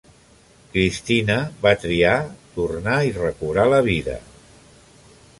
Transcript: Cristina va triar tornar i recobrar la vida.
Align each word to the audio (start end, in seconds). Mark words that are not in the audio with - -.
Cristina 0.75 1.35
va 1.65 1.73
triar 1.83 2.15
tornar 2.55 2.95
i 3.09 3.13
recobrar 3.19 3.67
la 3.75 3.83
vida. 3.89 4.17